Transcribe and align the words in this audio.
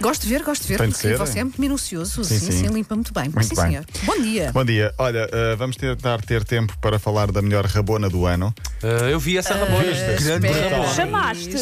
Gosto 0.00 0.22
de 0.22 0.28
ver, 0.28 0.42
gosto 0.42 0.62
de 0.62 0.68
ver, 0.68 0.78
Tem 0.78 0.88
de 0.88 0.94
porque 0.94 1.08
ser, 1.08 1.16
você 1.18 1.38
é? 1.40 1.44
muito 1.44 1.60
minucioso. 1.60 2.24
Sim, 2.24 2.38
Sim, 2.38 2.52
sim. 2.52 2.58
sim, 2.66 2.66
limpa 2.68 2.94
muito 2.94 3.12
bem. 3.12 3.24
Muito 3.24 3.44
sim, 3.48 3.54
bem. 3.54 3.66
senhor. 3.70 3.84
Bom 4.04 4.20
dia. 4.22 4.50
Bom 4.52 4.64
dia. 4.64 4.94
Olha, 4.98 5.26
uh, 5.26 5.56
vamos 5.56 5.76
tentar 5.76 6.20
ter 6.22 6.44
tempo 6.44 6.76
para 6.80 6.98
falar 6.98 7.30
da 7.32 7.40
melhor 7.42 7.64
rabona 7.66 8.08
do 8.08 8.24
ano. 8.26 8.54
Ah, 8.82 9.08
eu 9.10 9.18
vi 9.18 9.36
essa 9.38 9.54
rabona. 9.54 9.84
Viste? 9.84 10.24
Grande 10.24 10.46
Espera 10.46 10.68
rabona. 10.70 10.88
aí, 10.90 10.94
Chamaste? 10.94 11.56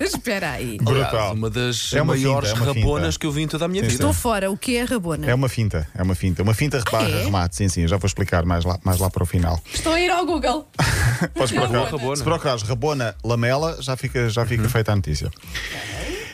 espera- 0.00 0.50
aí. 0.52 0.78
Brutal. 0.82 1.34
Uma 1.34 1.50
das 1.50 1.92
É 1.92 2.02
uma 2.02 2.14
maiores 2.14 2.50
finta, 2.50 2.60
é 2.60 2.64
uma 2.64 2.74
rabonas 2.74 3.06
finta. 3.14 3.18
que 3.20 3.26
eu 3.26 3.32
vi 3.32 3.42
em 3.42 3.48
toda 3.48 3.64
a 3.64 3.68
minha 3.68 3.82
Sim, 3.82 3.88
vida. 3.90 4.02
Estou 4.02 4.12
fora. 4.14 4.50
O 4.50 4.56
que 4.56 4.76
é 4.76 4.84
rabona? 4.84 5.30
É 5.30 5.34
uma 5.34 5.48
finta, 5.48 5.86
é 5.94 6.02
uma 6.02 6.14
finta. 6.14 6.42
Uma 6.42 6.54
finta 6.54 6.82
barra 6.90 7.08
é? 7.08 7.24
remate, 7.24 7.56
sim, 7.56 7.68
sim, 7.68 7.86
já 7.86 7.96
vou 7.98 8.06
explicar 8.06 8.44
mais 8.44 8.64
lá, 8.64 8.78
mais 8.84 8.98
lá 8.98 9.08
para 9.10 9.22
o 9.22 9.26
final. 9.26 9.60
Estou 9.72 9.92
a 9.92 10.00
ir 10.00 10.10
ao 10.10 10.24
Google. 10.26 10.68
Podes 11.34 11.52
procurar. 11.52 11.84
Rabona. 11.90 12.16
Se 12.16 12.22
procurares 12.24 12.62
Rabona 12.62 13.14
Lamela, 13.22 13.76
já 13.80 13.96
fica, 13.96 14.28
já 14.30 14.42
Uhum. 14.42 14.48
fica 14.48 14.68
feita 14.68 14.92
a 14.92 14.96
notícia. 14.96 15.30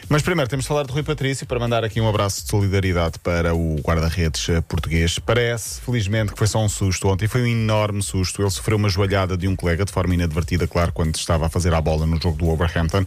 Mas 0.08 0.22
primeiro 0.22 0.48
temos 0.48 0.64
de 0.64 0.68
falar 0.68 0.84
de 0.84 0.92
Rui 0.92 1.02
Patrício 1.02 1.44
para 1.46 1.58
mandar 1.58 1.82
aqui 1.82 2.00
um 2.00 2.08
abraço 2.08 2.44
de 2.44 2.48
solidariedade 2.48 3.18
para 3.18 3.56
o 3.56 3.74
guarda-redes 3.80 4.48
eh, 4.48 4.60
português. 4.60 5.18
Parece, 5.18 5.80
felizmente, 5.80 6.30
que 6.32 6.38
foi 6.38 6.46
só 6.46 6.64
um 6.64 6.68
susto 6.68 7.08
ontem. 7.08 7.26
Foi 7.26 7.42
um 7.42 7.46
enorme 7.46 8.00
susto. 8.00 8.40
Ele 8.40 8.50
sofreu 8.50 8.76
uma 8.76 8.88
joelhada 8.88 9.36
de 9.36 9.48
um 9.48 9.56
colega 9.56 9.84
de 9.84 9.90
forma 9.90 10.14
inadvertida, 10.14 10.68
claro, 10.68 10.92
quando 10.92 11.16
estava 11.16 11.46
a 11.46 11.48
fazer 11.48 11.74
a 11.74 11.80
bola 11.80 12.06
no 12.06 12.22
jogo 12.22 12.38
do 12.38 12.44
Wolverhampton. 12.44 13.04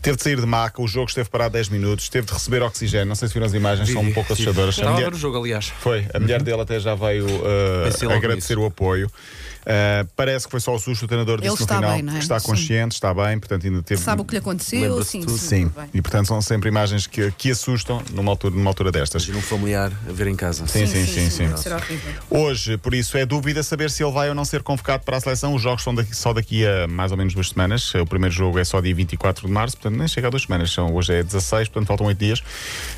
Teve 0.00 0.16
de 0.16 0.22
sair 0.22 0.40
de 0.40 0.46
maca, 0.46 0.80
o 0.80 0.86
jogo 0.88 1.08
esteve 1.08 1.28
parado 1.28 1.52
10 1.54 1.68
minutos, 1.70 2.08
teve 2.08 2.26
de 2.26 2.32
receber 2.32 2.62
oxigênio. 2.62 3.06
Não 3.06 3.14
sei 3.14 3.28
se 3.28 3.34
viram 3.34 3.46
as 3.46 3.54
imagens, 3.54 3.88
são 3.90 4.02
um 4.02 4.12
pouco 4.12 4.32
assustadoras. 4.32 4.68
A 4.76 4.78
Estava 4.78 4.90
a 4.90 4.94
mulher- 4.94 5.10
ver 5.10 5.16
o 5.16 5.18
jogo, 5.18 5.38
aliás. 5.38 5.72
foi, 5.80 6.06
a 6.14 6.20
mulher 6.20 6.42
dele 6.42 6.60
até 6.60 6.78
já 6.80 6.94
veio 6.94 7.26
uh, 7.26 8.12
agradecer 8.16 8.54
nisso. 8.54 8.60
o 8.62 8.66
apoio. 8.66 9.10
Uh, 9.58 10.08
parece 10.16 10.46
que 10.46 10.50
foi 10.52 10.60
só 10.60 10.74
o 10.74 10.78
susto, 10.78 11.04
o 11.04 11.08
treinador 11.08 11.36
disse 11.42 11.48
Ele 11.48 11.56
no 11.58 11.62
está 11.62 11.74
final 11.76 11.90
bem, 11.96 12.08
é? 12.08 12.12
que 12.12 12.18
está 12.22 12.40
Sim. 12.40 12.46
consciente, 12.46 12.94
está 12.94 13.12
bem, 13.12 13.38
portanto 13.38 13.66
ainda 13.66 13.82
teve. 13.82 14.00
Sabe 14.00 14.22
o 14.22 14.24
que 14.24 14.32
lhe 14.32 14.38
aconteceu? 14.38 15.04
Sim, 15.04 15.20
tudo. 15.20 15.36
sim. 15.36 15.66
Sim, 15.66 15.72
e 15.92 16.00
portanto 16.00 16.26
são 16.26 16.40
sempre 16.40 16.70
imagens 16.70 17.06
que, 17.06 17.30
que 17.32 17.50
assustam 17.50 18.02
numa 18.14 18.30
altura, 18.32 18.54
numa 18.54 18.70
altura 18.70 18.90
destas. 18.90 19.24
Imagina 19.24 19.38
um 19.38 19.42
familiar 19.42 19.92
a 20.08 20.12
ver 20.12 20.26
em 20.28 20.36
casa. 20.36 20.66
Sim, 20.66 20.86
sim, 20.86 21.04
sim, 21.04 21.28
sim. 21.28 21.44
Horrível. 21.48 22.12
Hoje, 22.30 22.78
por 22.78 22.94
isso, 22.94 23.18
é 23.18 23.26
dúvida 23.26 23.62
saber 23.62 23.90
se 23.90 24.02
ele 24.02 24.12
vai 24.12 24.30
ou 24.30 24.34
não 24.34 24.44
ser 24.44 24.62
convocado 24.62 25.04
para 25.04 25.18
a 25.18 25.20
seleção. 25.20 25.52
Os 25.54 25.60
jogos 25.60 25.82
são 25.82 25.94
daqui- 25.94 26.16
só 26.16 26.32
daqui 26.32 26.64
a 26.66 26.86
mais 26.88 27.10
ou 27.12 27.18
menos 27.18 27.34
duas 27.34 27.50
semanas. 27.50 27.92
O 27.94 28.06
primeiro 28.06 28.34
jogo 28.34 28.58
é 28.58 28.64
só 28.64 28.80
dia 28.80 28.94
24 28.94 29.46
de 29.46 29.52
março, 29.52 29.76
portanto 29.76 29.87
nem 29.90 30.08
chega 30.08 30.26
a 30.26 30.30
duas 30.30 30.42
semanas. 30.42 30.70
São, 30.72 30.94
hoje 30.94 31.14
é 31.14 31.22
16, 31.22 31.68
portanto 31.68 31.88
faltam 31.88 32.06
8 32.06 32.18
dias. 32.18 32.42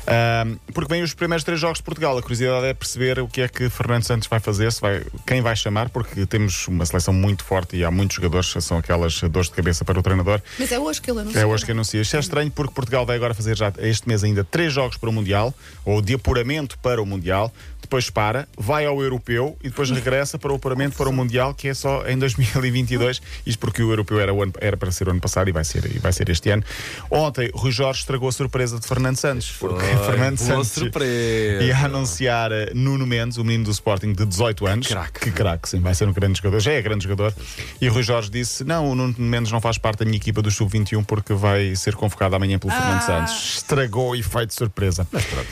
Ahm, 0.07 0.55
porque 0.73 0.91
vêm 0.93 1.03
os 1.03 1.13
primeiros 1.13 1.43
três 1.43 1.59
jogos 1.59 1.77
de 1.77 1.83
Portugal. 1.83 2.17
A 2.17 2.21
curiosidade 2.21 2.65
é 2.65 2.73
perceber 2.73 3.19
o 3.19 3.27
que 3.27 3.41
é 3.41 3.47
que 3.47 3.69
Fernando 3.69 4.03
Santos 4.03 4.27
vai 4.27 4.39
fazer, 4.39 4.71
se 4.71 4.81
vai, 4.81 5.03
quem 5.25 5.41
vai 5.41 5.55
chamar, 5.55 5.89
porque 5.89 6.25
temos 6.25 6.67
uma 6.67 6.85
seleção 6.85 7.13
muito 7.13 7.43
forte 7.43 7.75
e 7.77 7.83
há 7.83 7.91
muitos 7.91 8.15
jogadores, 8.15 8.53
são 8.59 8.77
aquelas 8.77 9.19
dores 9.21 9.49
de 9.49 9.55
cabeça 9.55 9.83
para 9.85 9.99
o 9.99 10.03
treinador. 10.03 10.41
Mas 10.59 10.71
é 10.71 10.79
hoje 10.79 11.01
que 11.01 11.11
ele 11.11 11.19
anunciou. 11.21 11.41
É 11.43 11.45
hoje 11.45 11.65
que 11.65 11.71
anuncia. 11.71 12.01
Isto 12.01 12.15
é 12.17 12.19
estranho 12.19 12.51
porque 12.51 12.73
Portugal 12.73 13.05
vai 13.05 13.15
agora 13.15 13.33
fazer 13.33 13.57
já 13.57 13.71
este 13.79 14.07
mês 14.07 14.23
ainda 14.23 14.43
três 14.43 14.73
jogos 14.73 14.97
para 14.97 15.09
o 15.09 15.13
Mundial, 15.13 15.53
ou 15.85 16.01
de 16.01 16.13
apuramento 16.13 16.77
para 16.79 17.01
o 17.01 17.05
Mundial, 17.05 17.53
depois 17.81 18.09
para, 18.09 18.47
vai 18.57 18.85
ao 18.85 19.01
Europeu 19.01 19.57
e 19.61 19.69
depois 19.69 19.89
regressa 19.89 20.37
para 20.39 20.51
o 20.51 20.55
apuramento 20.55 20.95
para 20.95 21.09
o 21.09 21.13
Mundial, 21.13 21.53
que 21.53 21.67
é 21.67 21.73
só 21.73 22.05
em 22.07 22.17
2022. 22.17 23.21
Isto 23.45 23.59
porque 23.59 23.81
o 23.83 23.91
Europeu 23.91 24.19
era, 24.19 24.31
ano- 24.31 24.53
era 24.59 24.77
para 24.77 24.91
ser 24.91 25.07
o 25.07 25.11
ano 25.11 25.19
passado 25.19 25.49
e 25.49 25.51
vai 25.51 25.63
ser, 25.63 25.85
e 25.93 25.99
vai 25.99 26.13
ser 26.13 26.29
este 26.29 26.49
ano. 26.49 26.63
Ontem, 27.09 27.49
Rui 27.53 27.71
Jorge 27.71 27.99
estragou 28.01 28.29
a 28.29 28.31
surpresa 28.31 28.79
de 28.79 28.87
Fernando 28.87 29.17
Santos. 29.17 29.51
Porque 29.59 29.83
Fernando 30.05 30.37
boa 30.37 30.49
Santos 30.49 30.69
surpresa. 30.69 31.63
ia 31.63 31.77
anunciar 31.77 32.51
eh, 32.51 32.71
Nuno 32.73 33.05
Mendes, 33.05 33.37
o 33.37 33.43
menino 33.43 33.65
do 33.65 33.71
Sporting 33.71 34.13
de 34.13 34.25
18 34.25 34.65
anos. 34.67 34.87
craque. 34.87 35.19
Que 35.19 35.31
craque, 35.31 35.67
sim, 35.69 35.79
vai 35.79 35.93
ser 35.93 36.07
um 36.07 36.13
grande 36.13 36.37
jogador. 36.37 36.59
Já 36.59 36.71
é 36.73 36.81
grande 36.81 37.03
jogador. 37.03 37.33
E 37.79 37.87
Rui 37.87 38.03
Jorge 38.03 38.29
disse: 38.29 38.63
Não, 38.63 38.89
o 38.89 38.95
Nuno 38.95 39.15
Mendes 39.17 39.51
não 39.51 39.59
faz 39.59 39.77
parte 39.77 39.99
da 39.99 40.05
minha 40.05 40.17
equipa 40.17 40.41
do 40.41 40.49
Sub-21 40.49 41.03
porque 41.05 41.33
vai 41.33 41.75
ser 41.75 41.95
convocado 41.95 42.35
amanhã 42.35 42.57
pelo 42.57 42.73
Fernando 42.73 43.01
Santos. 43.01 43.55
Estragou 43.57 44.11
o 44.11 44.15
efeito 44.15 44.49
de 44.49 44.55
surpresa. 44.55 45.07
Mas 45.11 45.25
pronto. 45.25 45.47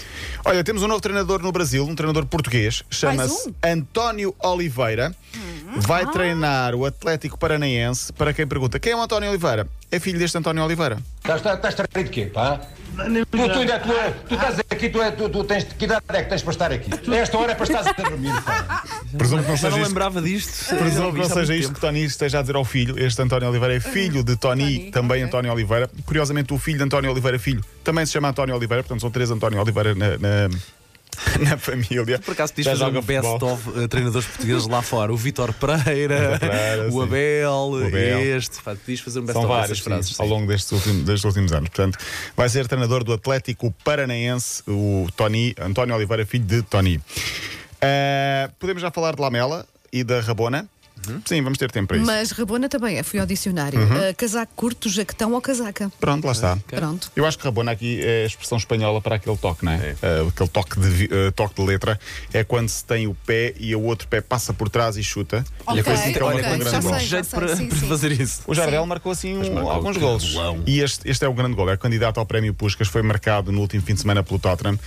Olha, 0.46 0.64
temos 0.64 0.82
um 0.84 0.88
novo 0.88 1.02
treinador 1.02 1.42
no 1.42 1.52
Brasil, 1.52 1.84
um 1.86 1.96
treinador 1.96 2.26
português, 2.26 2.84
chama-se 2.90 3.50
um? 3.50 3.54
António 3.64 4.34
Oliveira. 4.40 5.14
Vai 5.82 6.06
treinar 6.08 6.76
o 6.76 6.86
Atlético 6.86 7.38
Paranaense. 7.38 8.12
Para 8.14 8.34
quem 8.34 8.46
pergunta, 8.48 8.80
quem 8.80 8.92
é 8.92 8.96
o 8.96 9.02
António 9.02 9.30
Oliveira? 9.30 9.68
É 9.92 10.00
filho 10.00 10.20
deste 10.20 10.38
António 10.38 10.64
Oliveira. 10.64 10.98
Estás, 11.22 11.38
estás, 11.40 11.56
estás 11.58 11.76
traído 11.76 12.10
de 12.10 12.14
quê, 12.14 12.26
pá? 12.28 12.60
Tu, 12.96 13.26
tu, 13.32 13.60
ainda- 13.60 13.80
tu, 13.80 13.90
tu 14.28 14.34
estás 14.36 14.60
aqui, 14.70 14.90
tu, 14.90 15.02
é- 15.02 15.12
tu, 15.12 15.30
tu 15.30 15.44
tens, 15.46 15.64
que 15.64 15.86
idade 15.86 16.04
é 16.10 16.24
que 16.24 16.30
tens 16.30 16.42
para 16.42 16.52
estar 16.52 16.72
aqui? 16.72 16.90
Esta 17.14 17.38
hora 17.38 17.52
é 17.54 17.56
para 17.56 17.64
estar 17.64 17.88
a 17.88 17.94
dormir, 18.10 18.34
pá. 18.44 18.84
Presumo 19.18 19.42
que 19.44 19.50
não 19.50 19.56
Já 19.56 19.62
seja 19.64 19.70
não 19.72 19.78
isto 19.82 19.88
lembrava 19.88 20.22
disto. 20.22 20.76
Presumo 20.76 21.14
que 21.14 21.20
não 21.20 21.30
seja 21.30 21.56
isto 21.56 21.74
que. 21.74 21.80
Tony 21.80 22.04
esteja 22.04 22.40
a 22.40 22.42
dizer 22.42 22.56
ao 22.56 22.66
filho. 22.66 23.00
Este 23.04 23.22
António 23.22 23.50
Oliveira 23.50 23.76
é 23.76 23.80
filho 23.80 24.24
de 24.24 24.36
Tony, 24.36 24.78
Tony, 24.80 24.92
também 24.92 25.18
ok. 25.18 25.24
António 25.28 25.52
Oliveira. 25.54 25.90
Curiosamente, 26.06 26.54
o 26.54 26.58
filho 26.60 26.78
de 26.80 26.84
António 26.84 27.10
Oliveira, 27.12 27.40
filho, 27.40 27.64
também 27.84 28.06
se 28.06 28.12
chama 28.12 28.28
António 28.30 28.56
Oliveira, 28.56 28.84
portanto 28.84 29.02
são 29.02 29.10
três 29.12 29.32
António 29.32 29.62
Oliveira 29.62 29.96
na, 29.96 30.18
na, 30.18 30.50
na 31.40 31.58
família. 31.58 32.20
Por 32.20 32.32
acaso 32.32 32.54
podias 32.54 32.78
fazer 32.80 32.98
um 32.98 33.02
best 33.02 33.44
of 33.44 33.84
eh, 33.84 33.88
treinadores 33.88 34.28
portugueses 34.28 34.68
lá 34.68 34.82
fora. 34.82 35.14
O 35.14 35.18
Vitor 35.18 35.54
Pereira, 35.60 36.40
o. 36.92 37.02
Abel, 37.02 37.52
O 37.72 37.88
Abel. 37.88 38.38
este. 38.38 38.62
Pá, 38.62 38.76
podias 38.76 39.00
fazer 39.00 39.20
um 39.20 39.24
best 39.26 39.34
São 39.34 39.44
of 39.44 39.50
vários 39.50 39.70
dessas 39.70 39.84
frases. 39.84 40.16
sim, 40.16 40.22
ao 40.24 40.28
longo 40.28 40.48
destes 40.48 40.72
últimos, 40.72 41.04
destes 41.04 41.26
últimos 41.26 41.52
anos. 41.54 41.70
Portanto, 41.70 41.98
vai 42.36 42.50
ser 42.50 42.68
treinador 42.68 43.04
do 43.04 43.14
Atlético 43.14 43.72
Paranaense, 43.84 44.64
o 44.68 45.08
Tony, 45.16 45.54
António 45.60 45.96
Oliveira, 45.96 46.26
filho 46.26 46.46
de 46.46 46.62
Tony. 46.64 47.00
Eh, 47.82 48.50
podemos 48.60 48.82
já 48.82 48.92
falar 48.92 49.16
de 49.16 49.22
Lamela 49.22 49.66
e 49.92 50.04
da 50.04 50.20
Rabona? 50.22 50.68
Sim, 51.26 51.42
vamos 51.42 51.58
ter 51.58 51.72
tempo 51.72 51.88
para 51.90 51.98
isso. 51.98 52.06
Mas 52.06 52.32
rabona 52.32 52.68
também 52.70 52.98
é. 52.98 53.04
Fui 53.04 53.20
ao 53.20 53.26
dicionário. 53.26 53.80
Uhum. 53.80 54.10
Uh, 54.10 54.16
casaco 54.16 54.52
curto, 54.56 54.90
jaquetão 54.90 55.34
ou 55.34 55.42
casaca. 55.42 55.92
Pronto, 56.00 56.26
lá 56.26 56.32
está. 56.32 56.58
Pronto. 56.68 57.12
Eu 57.16 57.26
acho 57.26 57.38
que 57.38 57.44
Rabona 57.44 57.72
aqui 57.72 58.02
é 58.04 58.24
a 58.24 58.26
expressão 58.26 58.58
espanhola 58.58 59.02
para 59.02 59.16
aquele 59.16 59.38
toque, 59.38 59.64
não 59.66 59.72
é? 59.72 59.96
Uh, 60.02 60.28
aquele 60.30 60.50
toque 60.50 60.80
de, 60.80 61.06
uh, 61.06 61.32
toque 61.32 61.56
de 61.56 61.62
letra 61.68 62.00
é 62.34 62.44
quando 62.44 62.70
se 62.70 62.84
tem 62.84 63.08
o 63.08 63.14
pé 63.14 63.54
e 63.60 63.76
o 63.76 63.82
outro 63.82 64.08
pé 64.08 64.22
passa 64.22 64.54
por 64.54 64.70
trás 64.70 64.98
e 64.98 65.04
chuta. 65.04 65.44
e 65.62 65.72
Ok, 65.72 65.84
foi 65.84 65.94
assim 65.94 66.12
que 66.14 66.18
ele 66.18 66.24
ok, 66.26 66.42
marcou 66.42 66.54
um 66.54 66.58
já 66.58 66.70
grande 66.70 66.82
sei. 66.84 66.92
gol. 66.92 67.00
jeito 67.00 67.28
para, 67.30 67.56
sim, 67.56 67.68
para 67.68 67.78
sim. 67.78 67.88
fazer 67.90 68.12
isso. 68.12 68.42
O 68.48 68.54
Jardel 68.54 68.86
marcou 68.86 69.12
assim 69.12 69.38
um- 69.38 69.54
marcou 69.54 69.72
alguns 69.72 69.98
golão. 69.98 70.64
E 70.66 70.80
este, 70.82 71.10
este 71.10 71.24
é 71.26 71.28
o 71.28 71.34
grande 71.34 71.56
gol. 71.56 71.70
É 71.70 71.78
candidato 71.78 72.20
ao 72.20 72.26
prémio 72.26 72.54
Puscas. 72.54 72.88
Foi 72.88 73.02
marcado 73.02 73.52
no 73.52 73.60
último 73.62 73.82
fim 73.84 73.94
de 73.94 74.02
semana 74.02 74.24
pelo 74.24 74.40
Tottenham. 74.40 74.76
Uh, 74.76 74.80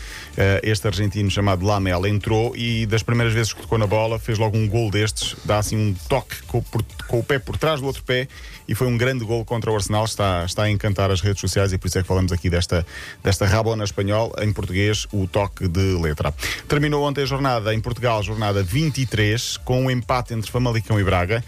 este 0.63 0.87
argentino 0.87 1.31
chamado 1.31 1.65
Lamela 1.65 2.09
entrou 2.09 2.55
e 2.57 2.87
das 2.87 3.03
primeiras 3.03 3.33
vezes 3.35 3.53
que 3.53 3.63
tocou 3.63 3.79
na 3.79 3.87
bola 3.87 4.19
fez 4.19 4.39
logo 4.39 4.57
um 4.57 4.69
gol 4.69 4.91
destes. 4.91 5.37
Dá 5.45 5.59
assim 5.59 5.77
um 5.77 5.95
toque 6.13 6.43
com, 6.47 6.59
o 6.59 6.63
por- 6.63 6.85
com 7.09 7.19
o 7.21 7.25
pé 7.25 7.39
por 7.39 7.57
trás 7.57 7.81
do 7.81 7.87
outro 7.87 8.03
pé 8.03 8.29
e 8.69 8.75
foi 8.75 8.87
um 8.87 8.99
grande 8.99 9.25
gol 9.25 9.47
contra 9.47 9.71
o 9.71 9.75
Arsenal. 9.75 10.05
Está, 10.05 10.45
está 10.45 10.65
a 10.65 10.71
encantar 10.71 11.11
as 11.11 11.23
redes 11.23 11.41
sociais 11.41 11.73
e 11.73 11.79
por 11.79 11.87
isso 11.89 11.99
é 11.99 12.03
que 12.03 12.09
falamos 12.09 12.33
aqui 12.33 12.51
desta, 12.51 12.85
desta 13.25 13.47
rabona 13.47 13.83
espanhol. 13.85 14.31
Em 14.39 14.53
português, 14.53 15.07
o 15.11 15.27
toque 15.27 15.67
de 15.69 15.81
letra. 16.03 16.35
Terminou 16.69 17.03
ontem 17.09 17.23
a 17.23 17.25
jornada 17.27 17.73
em 17.75 17.81
Portugal, 17.81 18.23
jornada 18.23 18.63
23, 18.63 19.57
com 19.65 19.87
um 19.87 19.91
empate 19.91 20.35
entre 20.35 20.51
Famalicão 20.51 21.01
e 21.01 21.05
Braga. 21.05 21.43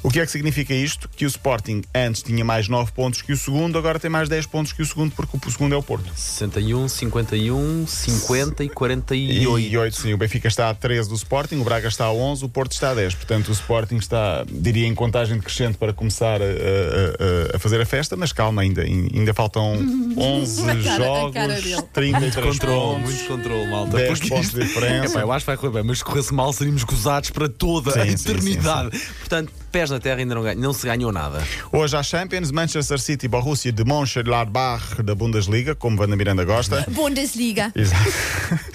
O 0.00 0.10
que 0.10 0.20
é 0.20 0.24
que 0.24 0.30
significa 0.30 0.72
isto? 0.72 1.08
Que 1.08 1.24
o 1.24 1.28
Sporting 1.28 1.82
antes 1.94 2.22
tinha 2.22 2.44
mais 2.44 2.68
9 2.68 2.92
pontos 2.92 3.20
que 3.20 3.32
o 3.32 3.36
segundo, 3.36 3.76
agora 3.78 3.98
tem 3.98 4.08
mais 4.08 4.28
10 4.28 4.46
pontos 4.46 4.72
que 4.72 4.80
o 4.80 4.86
segundo, 4.86 5.12
porque 5.12 5.36
o 5.36 5.50
segundo 5.50 5.74
é 5.74 5.76
o 5.78 5.82
Porto. 5.82 6.08
61, 6.14 6.88
51, 6.88 7.84
50 7.86 8.62
e 8.62 8.66
E 8.66 8.70
48. 8.70 9.78
8, 9.78 9.96
sim. 9.96 10.12
O 10.14 10.16
Benfica 10.16 10.46
está 10.46 10.70
a 10.70 10.74
13 10.74 11.08
do 11.08 11.16
Sporting, 11.16 11.56
o 11.56 11.64
Braga 11.64 11.88
está 11.88 12.04
a 12.04 12.12
11, 12.12 12.44
o 12.44 12.48
Porto 12.48 12.72
está 12.72 12.90
a 12.90 12.94
10. 12.94 13.16
Portanto, 13.16 13.48
o 13.48 13.52
Sporting 13.52 13.96
está, 14.08 14.44
diria, 14.50 14.86
em 14.86 14.94
contagem 14.94 15.36
decrescente 15.36 15.76
para 15.78 15.92
começar 15.92 16.40
a, 16.40 16.44
a- 16.44 17.56
a- 17.56 17.58
fazer 17.58 17.80
a 17.80 17.86
festa, 17.86 18.16
mas 18.16 18.32
calma, 18.32 18.62
ainda, 18.62 18.82
ainda 18.82 19.34
faltam 19.34 19.74
11 20.16 20.62
A 20.62 20.66
cara- 20.82 20.96
jogos, 21.04 21.34
cara 21.34 21.60
dele. 21.60 21.82
33 21.92 22.46
Controle, 22.58 22.78
pontos. 22.80 23.12
muito 23.12 23.28
controle, 23.28 23.70
malta. 23.70 23.96
10 23.96 24.08
Porque 24.18 24.28
pontos 24.28 24.50
de 24.50 24.60
diferença. 24.60 25.12
Epá, 25.14 25.20
eu 25.20 25.32
acho 25.32 25.44
que 25.44 25.50
vai 25.50 25.56
correr 25.56 25.72
bem, 25.72 25.82
mas 25.84 25.98
se 25.98 26.04
corresse 26.04 26.32
mal 26.34 26.52
seríamos 26.52 26.84
gozados 26.84 27.30
para 27.30 27.48
toda 27.48 27.90
a 28.02 28.06
Sim, 28.06 28.16
sim, 28.16 28.30
eternidade. 28.30 28.98
Portanto, 29.20 29.52
pés 29.70 29.90
na 29.90 30.00
terra 30.00 30.20
ainda 30.20 30.34
não, 30.34 30.42
ganha, 30.42 30.54
não 30.54 30.72
se 30.72 30.86
ganhou 30.86 31.12
nada. 31.12 31.42
Hoje 31.70 31.96
há 31.96 32.02
Champions, 32.02 32.50
Manchester 32.50 32.98
City 32.98 33.26
e 33.26 33.28
Borussia 33.28 33.70
de 33.72 33.84
Mönchengladbach 33.84 35.02
da 35.02 35.14
Bundesliga, 35.14 35.74
como 35.74 35.96
Vanda 35.98 36.16
Miranda 36.16 36.44
gosta. 36.44 36.84
Bundesliga. 36.88 37.70
Exato. 37.74 38.10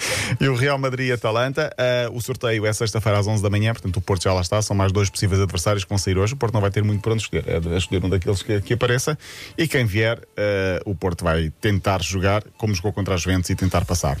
e 0.44 0.48
o 0.48 0.54
Real 0.54 0.76
Madrid 0.78 1.08
e 1.08 1.12
Atalanta. 1.12 1.74
Ah, 1.78 2.10
o 2.12 2.20
sorteio 2.20 2.66
é 2.66 2.72
sexta-feira 2.72 3.18
às 3.18 3.26
11 3.26 3.42
da 3.42 3.48
manhã, 3.48 3.72
portanto 3.72 3.96
o 3.96 4.00
Porto 4.00 4.24
já 4.24 4.32
lá 4.34 4.42
está. 4.42 4.60
São 4.60 4.76
mais 4.76 4.92
dois 4.92 5.08
possíveis 5.08 5.40
adversários 5.40 5.84
que 5.84 5.88
vão 5.88 5.96
sair 5.96 6.18
hoje. 6.18 6.34
O 6.34 6.36
Porto 6.36 6.52
não 6.52 6.60
vai 6.60 6.70
ter 6.70 6.84
muito 6.84 7.00
para 7.00 7.12
onde 7.12 7.22
escolher. 7.22 7.44
É 7.48 7.76
escolher 7.78 8.04
um 8.04 8.08
daqueles 8.10 8.42
que, 8.42 8.60
que 8.60 8.74
apareça. 8.74 9.16
E 9.56 9.66
quem 9.66 9.86
vier, 9.86 10.20
ah, 10.36 10.82
o 10.84 10.94
Porto 10.94 11.24
vai 11.24 11.50
tentar 11.60 12.02
jogar 12.02 12.44
como 12.58 12.74
jogou 12.74 12.92
contra 12.92 13.14
a 13.14 13.16
Juventus 13.16 13.48
e 13.50 13.54
tentar 13.54 13.84
passar. 13.86 14.18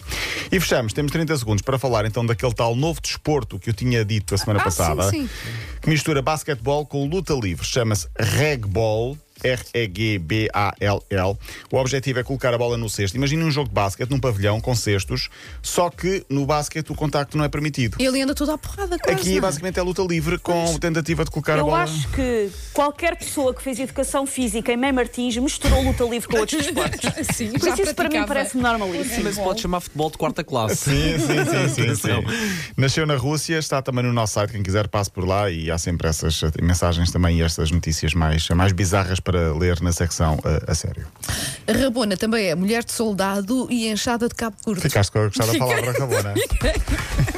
E 0.50 0.58
fechamos. 0.58 0.92
Temos 0.94 1.12
30 1.12 1.36
segundos 1.36 1.62
para 1.62 1.78
falar 1.78 2.06
então 2.06 2.24
daquele 2.24 2.54
tal 2.54 2.74
novo 2.74 3.00
desporto 3.02 3.58
que 3.58 3.68
eu 3.70 3.74
tinha 3.74 4.04
dito 4.04 4.34
a 4.34 4.38
semana 4.38 4.60
Ah, 4.60 4.64
passada. 4.64 5.10
sim, 5.10 5.26
sim. 5.26 5.28
Que 5.82 5.90
mistura 5.90 6.22
basquetebol 6.22 6.86
com 6.86 7.06
luta 7.06 7.34
livre. 7.34 7.66
Chama-se 7.66 8.08
regball. 8.18 9.18
R-E-G-B-A-L-L. 9.42 11.38
O 11.72 11.76
objetivo 11.76 12.18
é 12.20 12.22
colocar 12.24 12.54
a 12.54 12.58
bola 12.58 12.76
no 12.76 12.88
cesto. 12.88 13.16
Imagina 13.16 13.44
um 13.44 13.50
jogo 13.50 13.68
de 13.68 13.74
basquete 13.74 14.10
num 14.10 14.18
pavilhão 14.20 14.60
com 14.60 14.74
cestos, 14.74 15.28
só 15.62 15.90
que 15.90 16.24
no 16.28 16.46
basquete 16.46 16.90
o 16.90 16.94
contacto 16.94 17.36
não 17.36 17.44
é 17.44 17.48
permitido. 17.48 17.96
Ele 18.00 18.22
anda 18.22 18.34
tudo 18.34 18.52
à 18.52 18.58
porrada, 18.58 18.98
quase. 18.98 19.20
Aqui 19.20 19.30
não 19.32 19.38
é? 19.38 19.40
basicamente 19.40 19.78
é 19.78 19.82
luta 19.82 20.02
livre 20.02 20.38
com 20.38 20.78
tentativa 20.78 21.24
de 21.24 21.30
colocar 21.30 21.54
a 21.54 21.58
Eu 21.58 21.64
bola. 21.66 21.82
acho 21.82 22.08
que 22.10 22.50
qualquer 22.72 23.16
pessoa 23.16 23.54
que 23.54 23.62
fez 23.62 23.78
educação 23.78 24.26
física 24.26 24.72
em 24.72 24.76
Mãe 24.76 24.92
Martins 24.92 25.36
misturou 25.36 25.82
luta 25.82 26.04
livre 26.04 26.28
com 26.28 26.38
outros 26.38 26.62
desportos. 26.62 27.00
Sim, 27.34 27.50
Por 27.52 27.60
já 27.60 27.72
isso 27.74 27.82
isso 27.82 27.94
para 27.94 28.04
mim 28.04 28.10
praticava. 28.10 28.26
parece-me 28.26 28.62
normalíssimo. 28.62 29.24
Mas 29.24 29.38
pode 29.38 29.60
chamar 29.60 29.80
futebol 29.80 30.10
de 30.10 30.18
quarta 30.18 30.44
classe. 30.44 30.76
Sim, 30.76 31.18
sim, 31.18 31.44
sim, 31.44 31.68
sim, 31.68 31.94
sim. 31.96 32.72
Nasceu 32.76 33.06
na 33.06 33.16
Rússia, 33.16 33.58
está 33.58 33.80
também 33.82 34.04
no 34.04 34.12
nosso 34.12 34.34
site. 34.34 34.52
Quem 34.52 34.62
quiser, 34.62 34.88
passe 34.88 35.10
por 35.10 35.26
lá 35.26 35.50
e 35.50 35.70
há 35.70 35.78
sempre 35.78 36.08
essas 36.08 36.40
mensagens 36.60 37.10
também 37.10 37.38
e 37.38 37.42
estas 37.42 37.70
notícias 37.70 38.14
mais, 38.14 38.48
mais 38.50 38.72
bizarras 38.72 39.20
para 39.24 39.54
ler 39.54 39.80
na 39.80 39.92
secção 39.92 40.38
eh, 40.44 40.62
a 40.68 40.74
sério. 40.74 41.06
A 41.66 41.72
Rabona 41.72 42.16
também 42.16 42.48
é 42.48 42.54
mulher 42.54 42.84
de 42.84 42.92
soldado 42.92 43.66
e 43.70 43.88
enxada 43.88 44.28
de 44.28 44.34
cabo 44.34 44.56
curto. 44.62 44.82
Ficaste 44.82 45.10
com 45.10 45.20
a 45.20 45.24
gostar 45.24 45.46
da 45.46 45.58
palavra 45.58 45.92
Rabona. 45.92 46.34